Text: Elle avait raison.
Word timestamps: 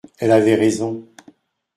Elle 0.17 0.31
avait 0.31 0.55
raison. 0.55 1.07